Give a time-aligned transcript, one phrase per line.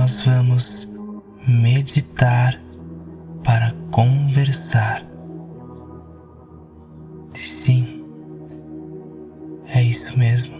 [0.00, 0.88] nós vamos
[1.46, 2.58] meditar
[3.44, 5.04] para conversar.
[7.34, 8.02] Sim,
[9.66, 10.54] é isso mesmo.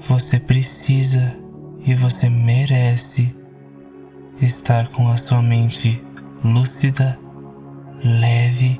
[0.00, 1.34] Você precisa
[1.86, 3.34] e você merece
[4.42, 6.04] estar com a sua mente
[6.44, 7.18] lúcida,
[8.04, 8.78] leve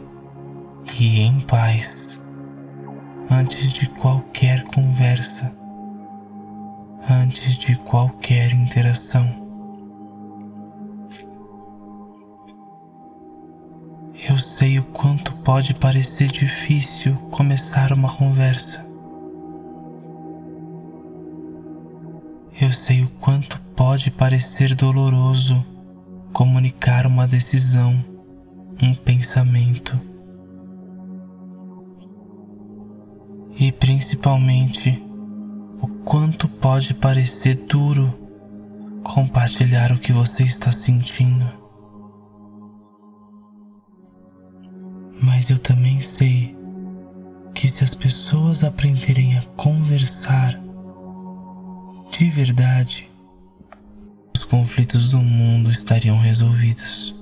[0.98, 2.20] e em paz
[3.30, 5.59] antes de qualquer conversa,
[7.10, 9.28] antes de qualquer interação.
[14.28, 18.86] Eu sei o quanto pode parecer difícil começar uma conversa.
[22.60, 25.64] Eu sei o quanto pode parecer doloroso
[26.32, 27.94] comunicar uma decisão,
[28.82, 29.98] um pensamento.
[33.58, 35.09] E principalmente,
[35.80, 38.18] o quanto pode parecer duro
[39.02, 41.46] compartilhar o que você está sentindo.
[45.22, 46.56] Mas eu também sei
[47.54, 50.60] que se as pessoas aprenderem a conversar,
[52.10, 53.10] de verdade,
[54.34, 57.14] os conflitos do mundo estariam resolvidos.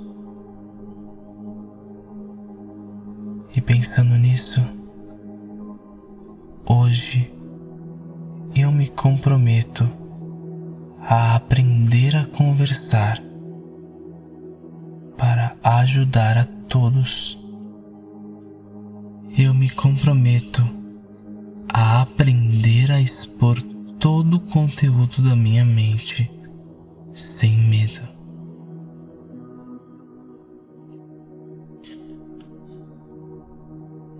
[3.56, 4.60] E pensando nisso,
[6.66, 7.32] hoje
[8.54, 9.88] eu me comprometo
[11.00, 13.22] a aprender a conversar
[15.16, 17.38] para ajudar a todos.
[19.36, 20.62] Eu me comprometo
[21.68, 23.60] a aprender a expor
[23.98, 26.30] todo o conteúdo da minha mente
[27.12, 28.00] sem medo.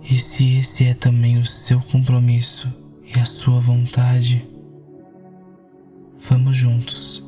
[0.09, 2.78] E se esse é também o seu compromisso
[3.15, 4.47] e a sua vontade,
[6.19, 7.23] vamos juntos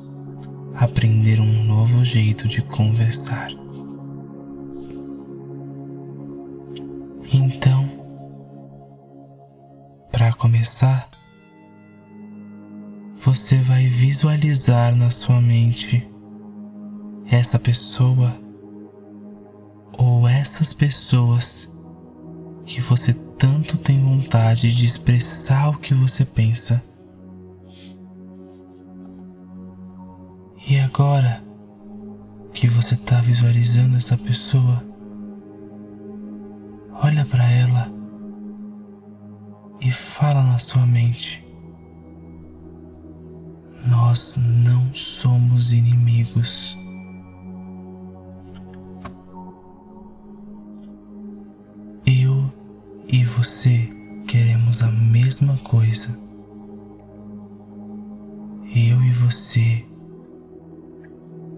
[0.76, 3.50] aprender um novo jeito de conversar.
[7.34, 7.90] Então,
[10.12, 11.10] para começar,
[13.16, 16.08] você vai visualizar na sua mente
[17.26, 18.32] essa pessoa
[19.98, 21.72] ou essas pessoas
[22.66, 26.80] que você tanto tem vontade de expressar o que você pensa.
[30.70, 31.44] E agora
[32.54, 34.86] que você está visualizando essa pessoa,
[37.04, 37.92] olha para ela
[39.82, 41.44] e fala na sua mente
[43.88, 46.78] nós não somos inimigos.
[53.52, 53.92] Você
[54.28, 56.08] queremos a mesma coisa.
[58.74, 59.86] Eu e você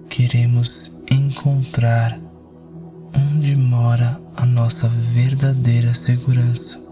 [0.10, 2.20] queremos encontrar
[3.16, 6.84] onde mora a nossa verdadeira segurança,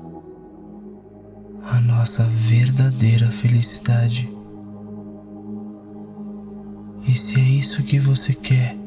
[1.63, 4.31] a nossa verdadeira felicidade.
[7.07, 8.78] E se é isso que você quer?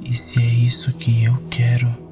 [0.00, 2.05] E se é isso que eu quero?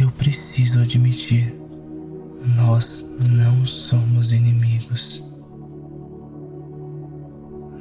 [0.00, 1.54] Eu preciso admitir,
[2.56, 5.22] nós não somos inimigos.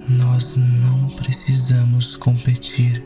[0.10, 3.04] Nós não precisamos competir.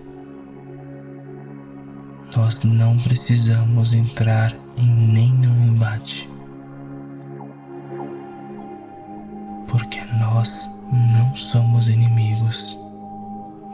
[2.35, 6.27] Nós não precisamos entrar em nenhum embate.
[9.73, 12.79] porque nós não somos inimigos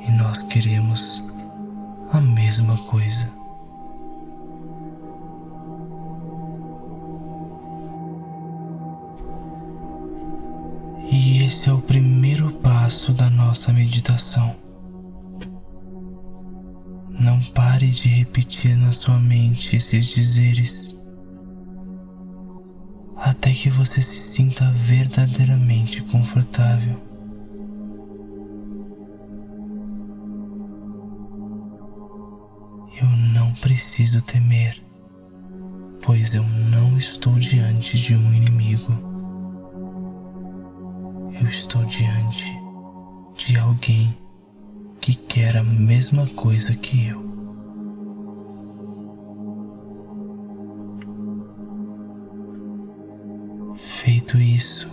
[0.07, 1.21] e nós queremos
[2.13, 3.38] a mesma coisa.
[11.49, 14.55] Esse é o primeiro passo da nossa meditação.
[17.09, 20.95] Não pare de repetir na sua mente esses dizeres
[23.17, 27.01] até que você se sinta verdadeiramente confortável.
[33.01, 34.79] Eu não preciso temer,
[36.03, 39.08] pois eu não estou diante de um inimigo.
[41.41, 42.51] Eu estou diante
[43.37, 44.17] de alguém
[44.99, 47.29] que quer a mesma coisa que eu.
[53.73, 54.89] Feito isso,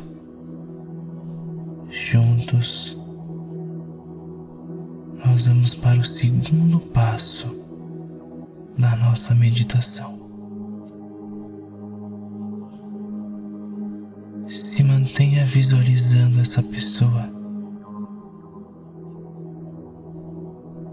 [1.88, 2.96] juntos
[5.24, 7.46] nós vamos para o segundo passo
[8.78, 10.15] da nossa meditação.
[15.56, 17.30] Visualizando essa pessoa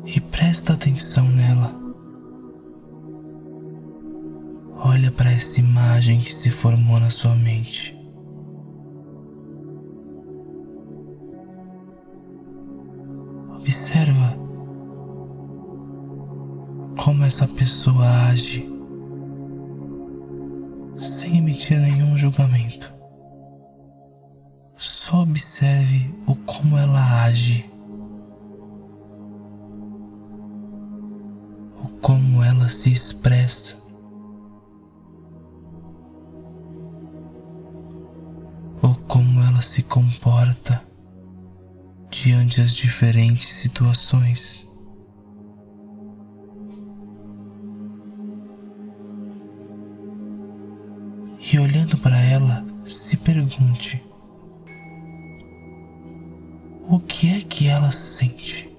[0.06, 1.75] e presta atenção nela.
[4.77, 7.94] Olha para essa imagem que se formou na sua mente.
[13.57, 14.38] Observa
[17.04, 18.65] como essa pessoa age
[20.95, 23.02] sem emitir nenhum julgamento.
[25.13, 27.69] Só observe o como ela age,
[31.77, 33.77] o como ela se expressa.
[38.81, 40.83] ou como ela se comporta
[42.10, 44.68] diante das diferentes situações.
[51.39, 54.04] E olhando para ela, se pergunte:
[56.88, 58.69] o que é que ela sente?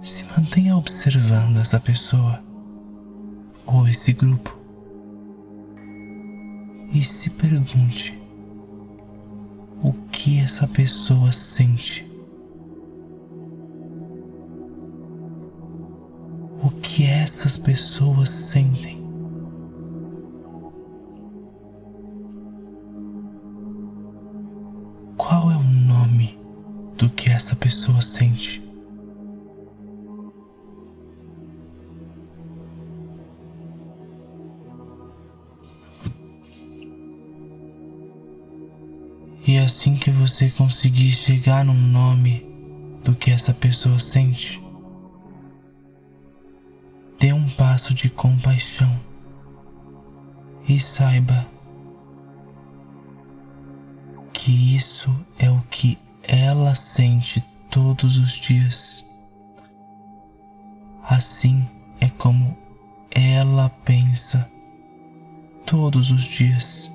[0.00, 2.42] Se mantenha observando essa pessoa
[3.66, 4.56] ou esse grupo
[6.92, 8.16] e se pergunte
[9.82, 12.10] o que essa pessoa sente.
[16.62, 19.03] O que essas pessoas sentem.
[27.44, 28.62] Essa pessoa sente?
[39.46, 42.46] E assim que você conseguir chegar no nome
[43.04, 44.58] do que essa pessoa sente,
[47.18, 48.98] dê um passo de compaixão
[50.66, 51.46] e saiba
[54.32, 57.40] que isso é o que ela sente
[57.70, 59.04] todos os dias.
[61.02, 61.68] Assim
[62.00, 62.56] é como
[63.10, 64.50] ela pensa
[65.66, 66.90] todos os dias.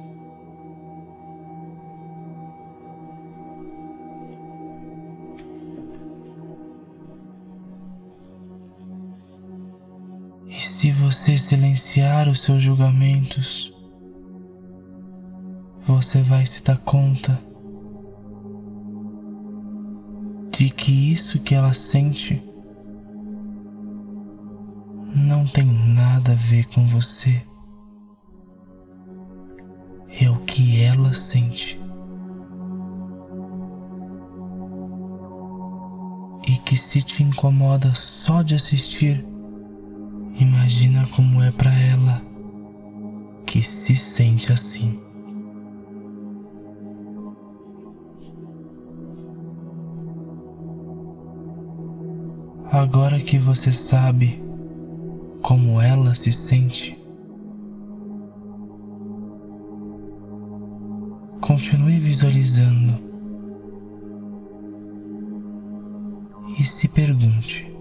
[10.52, 13.74] Se você silenciar os seus julgamentos,
[15.82, 17.49] você vai se dar conta
[20.60, 22.44] de que isso que ela sente
[25.16, 27.42] não tem nada a ver com você.
[30.22, 31.80] É o que ela sente.
[36.46, 39.26] E que se te incomoda só de assistir,
[40.38, 42.22] Imagina como é para ela
[43.46, 44.98] que se sente assim.
[52.72, 54.40] Agora que você sabe
[55.42, 56.96] como ela se sente,
[61.42, 62.94] continue visualizando
[66.60, 67.74] e se pergunte: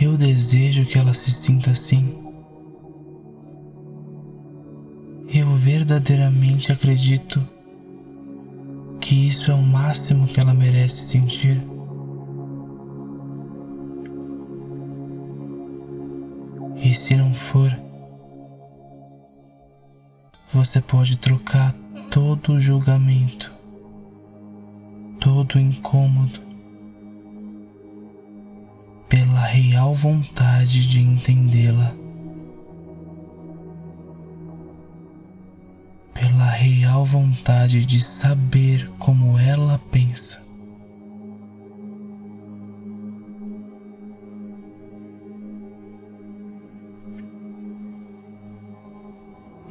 [0.00, 2.16] Eu desejo que ela se sinta assim.
[5.28, 7.55] Eu verdadeiramente acredito
[9.16, 11.62] isso é o máximo que ela merece sentir.
[16.76, 17.70] E se não for,
[20.52, 21.74] você pode trocar
[22.10, 23.54] todo o julgamento,
[25.18, 26.40] todo o incômodo
[29.08, 31.94] pela real vontade de entendê-la,
[37.16, 40.44] vontade de saber como ela pensa.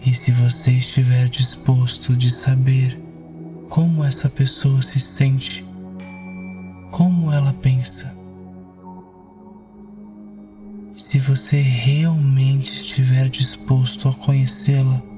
[0.04, 3.00] E se você estiver disposto de saber
[3.70, 5.64] como essa pessoa se sente,
[6.90, 8.12] como ela pensa,
[10.96, 15.15] se você realmente estiver disposto a conhecê-la,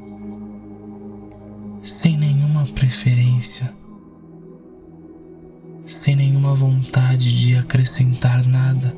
[1.88, 3.74] sem nenhuma preferência,
[5.86, 8.94] sem nenhuma vontade de acrescentar nada.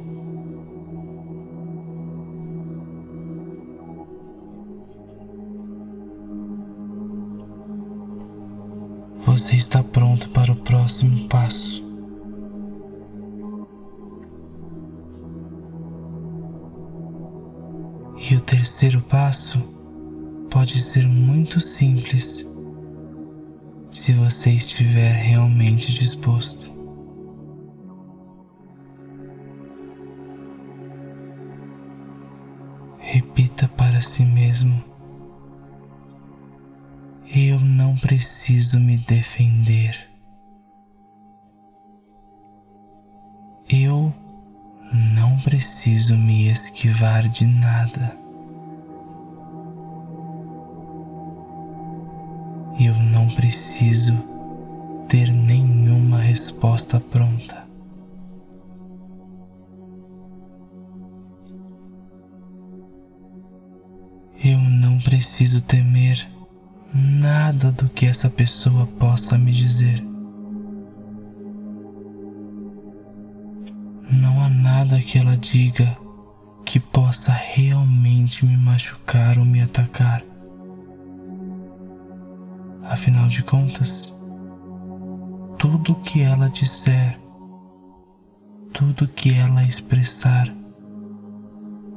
[9.24, 11.84] você está pronto para o próximo passo.
[18.30, 19.60] E o terceiro passo
[20.50, 22.49] pode ser muito simples
[23.92, 26.72] se você estiver realmente disposto.
[33.00, 34.84] Repita para si mesmo:
[37.34, 40.08] Eu não preciso me defender.
[43.68, 44.14] Eu
[44.92, 48.19] não preciso me esquivar de nada.
[53.30, 54.14] Preciso
[55.08, 57.68] ter nenhuma resposta pronta.
[64.44, 66.30] Eu não preciso temer
[66.94, 70.04] nada do que essa pessoa possa me dizer.
[74.12, 75.98] Não há nada que ela diga
[76.66, 80.29] que possa realmente me machucar ou me atacar.
[82.90, 84.16] Afinal de contas,
[85.60, 87.20] tudo que ela disser,
[88.74, 90.52] tudo que ela expressar,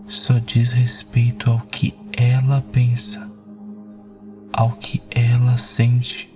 [0.06, 3.26] só diz respeito ao que ela pensa,
[4.52, 6.30] ao que ela sente.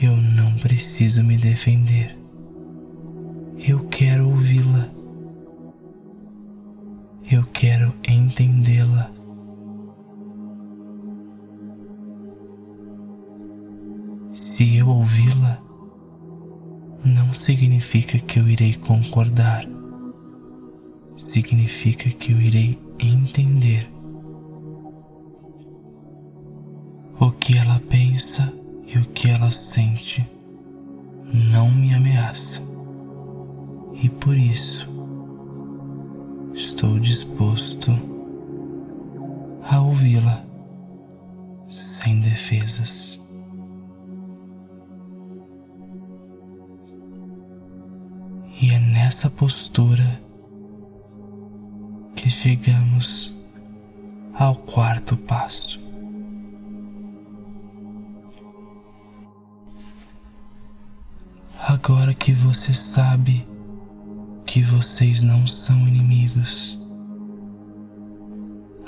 [0.00, 2.18] Eu não preciso me defender.
[3.58, 4.88] Eu quero ouvi-la.
[7.30, 9.15] Eu quero entendê-la.
[14.56, 15.62] Se eu ouvi-la,
[17.04, 19.68] não significa que eu irei concordar.
[21.14, 23.86] Significa que eu irei entender
[27.20, 28.50] o que ela pensa
[28.86, 30.26] e o que ela sente.
[31.52, 32.62] Não me ameaça.
[33.92, 34.88] E por isso
[36.54, 37.90] estou disposto
[39.64, 40.46] a ouvi-la
[41.66, 43.25] sem defesas.
[49.06, 50.20] Nessa postura
[52.16, 53.32] que chegamos
[54.34, 55.80] ao quarto passo.
[61.68, 63.46] Agora que você sabe
[64.44, 66.76] que vocês não são inimigos,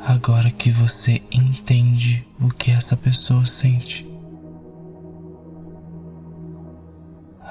[0.01, 4.05] agora que você entende o que essa pessoa sente,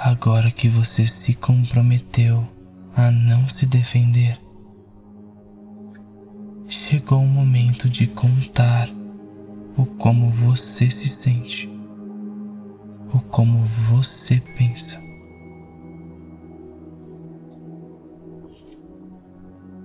[0.03, 2.56] agora que você se comprometeu
[2.97, 4.39] a não se defender,
[6.67, 8.89] chegou o momento de contar
[9.77, 11.69] o como você se sente,
[13.13, 14.99] o como você pensa.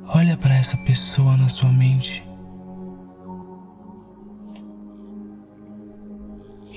[0.06, 2.24] Olha para essa pessoa na sua mente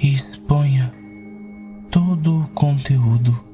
[0.01, 0.93] e exponha
[1.89, 3.44] todo o conteúdo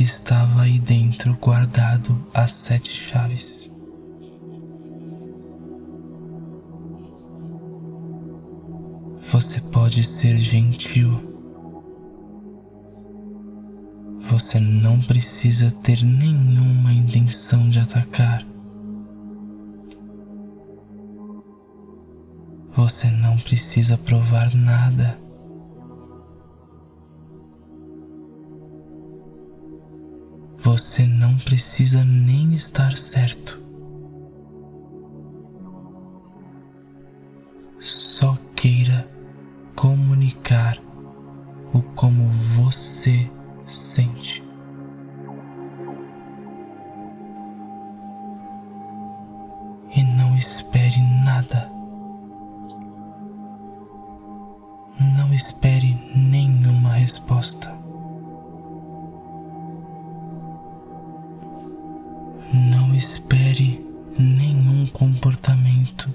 [0.00, 3.70] que estava aí dentro guardado às sete chaves.
[9.30, 11.20] Você pode ser gentil.
[14.20, 18.42] Você não precisa ter nenhuma intenção de atacar.
[22.72, 25.20] Você não precisa provar nada.
[30.70, 33.60] Você não precisa nem estar certo.
[37.80, 39.10] Só queira
[39.74, 40.78] comunicar
[41.74, 43.28] o como você
[43.64, 44.44] sente.
[49.96, 51.68] E não espere nada.
[55.00, 57.79] Não espere nenhuma resposta.
[63.00, 63.82] Espere
[64.18, 66.14] nenhum comportamento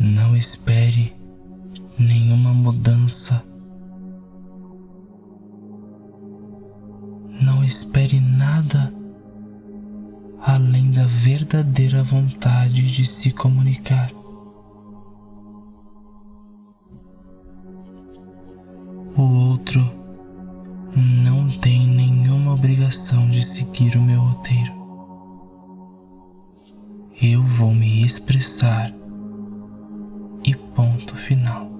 [0.00, 1.14] Não espere
[1.98, 3.44] nenhuma mudança.
[7.40, 8.92] Não espere nada
[10.40, 14.10] além da verdadeira vontade de se comunicar.
[22.92, 24.70] Obrigação de seguir o meu roteiro.
[27.22, 28.92] Eu vou me expressar
[30.44, 31.70] e ponto final.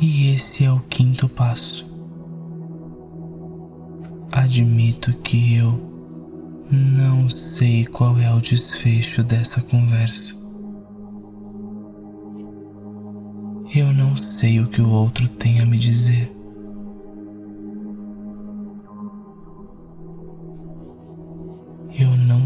[0.00, 1.86] E esse é o quinto passo.
[4.32, 5.78] Admito que eu
[6.70, 10.34] não sei qual é o desfecho dessa conversa.
[13.74, 16.37] Eu não sei o que o outro tem a me dizer.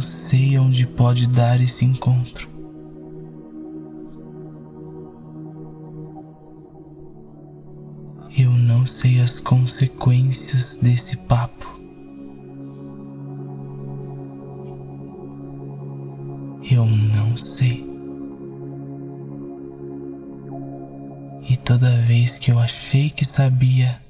[0.02, 2.48] Sei onde pode dar esse encontro.
[8.36, 11.80] Eu não sei as consequências desse papo.
[16.70, 17.92] Eu não sei.
[21.48, 24.00] E toda vez que eu achei que sabia,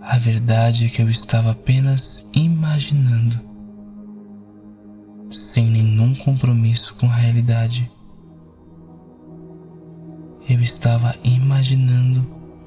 [0.00, 3.40] a verdade é que eu estava apenas imaginando,
[5.34, 7.90] sem nenhum compromisso com a realidade.
[10.48, 12.24] Eu estava imaginando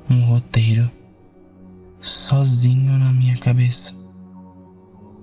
[0.09, 0.89] um roteiro
[2.01, 3.93] sozinho na minha cabeça,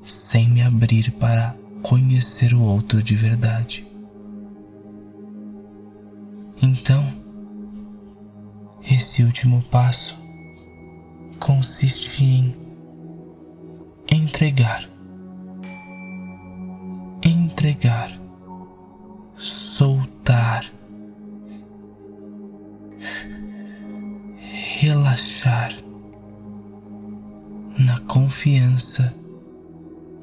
[0.01, 3.87] sem me abrir para conhecer o outro de verdade.
[6.63, 7.05] Então,
[8.91, 10.17] esse último passo
[11.39, 12.57] consiste em
[14.11, 14.89] entregar,
[17.65, 18.11] entregar,
[19.39, 20.71] soltar,
[24.81, 25.73] relaxar
[27.79, 29.15] na confiança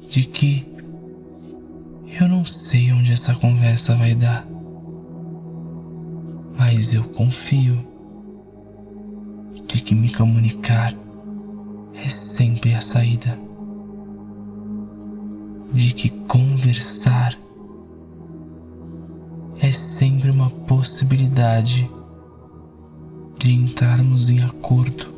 [0.08, 0.64] de que
[2.20, 4.46] eu não sei onde essa conversa vai dar,
[6.56, 7.84] mas eu confio
[9.66, 10.94] de que me comunicar
[11.94, 13.51] é sempre a saída.
[15.72, 17.38] De que conversar
[19.58, 21.88] é sempre uma possibilidade
[23.38, 25.14] de entrarmos em acordo.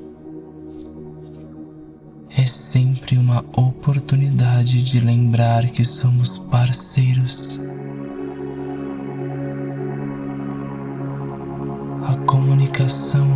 [2.37, 7.61] É sempre uma oportunidade de lembrar que somos parceiros.
[12.03, 13.27] A comunicação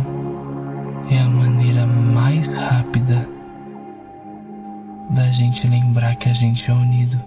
[1.09, 3.38] é a maneira mais rápida
[5.09, 7.19] da gente lembrar que a gente é unido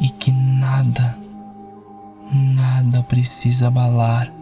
[0.00, 1.18] e que nada,
[2.32, 4.32] nada precisa abalar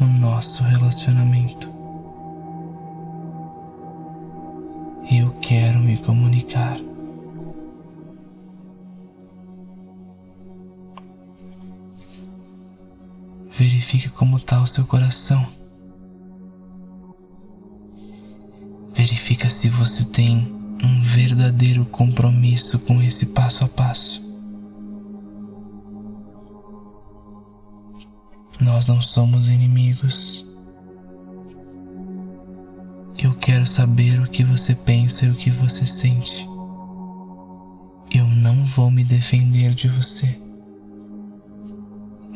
[0.00, 1.70] o nosso relacionamento.
[5.10, 6.78] Eu quero me comunicar.
[13.50, 15.46] Verifique como está o seu coração.
[18.94, 20.61] Verifica se você tem
[21.12, 24.22] verdadeiro compromisso com esse passo a passo.
[28.58, 30.46] Nós não somos inimigos.
[33.18, 36.48] Eu quero saber o que você pensa e o que você sente.
[38.10, 40.40] Eu não vou me defender de você.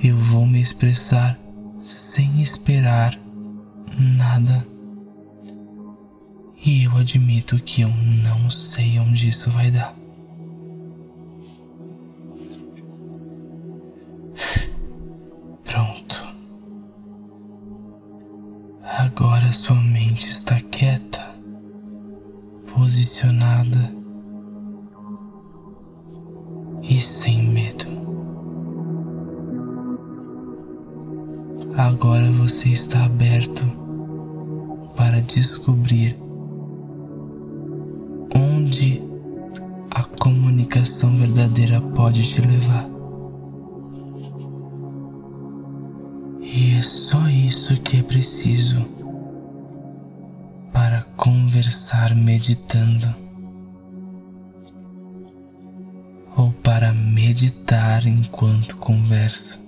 [0.04, 1.38] Eu vou me expressar
[1.78, 3.18] sem esperar
[3.98, 4.66] nada
[6.66, 9.94] e eu admito que eu não sei onde isso vai dar.
[15.62, 16.26] Pronto.
[18.82, 21.36] Agora sua mente está quieta,
[22.74, 23.94] posicionada
[26.82, 27.86] e sem medo.
[31.76, 33.64] Agora você está aberto
[34.96, 36.25] para descobrir
[40.66, 42.88] comunicação verdadeira pode te levar.
[46.40, 48.84] E é só isso que é preciso
[50.72, 53.14] para conversar meditando.
[56.36, 59.58] Ou para meditar enquanto conversa.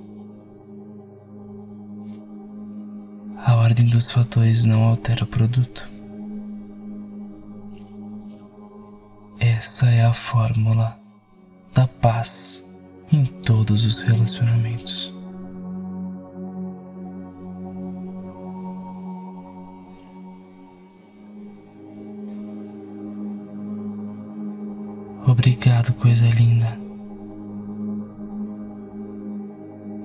[3.47, 5.98] A ordem dos fatores não altera o produto.
[9.59, 10.97] Essa é a fórmula
[11.75, 12.65] da paz
[13.13, 15.13] em todos os relacionamentos.
[25.27, 26.79] Obrigado, coisa linda.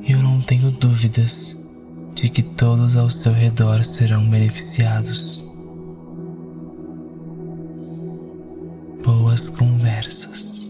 [0.03, 1.55] Eu não tenho dúvidas
[2.15, 5.45] de que todos ao seu redor serão beneficiados.
[9.33, 10.62] Boas conversas.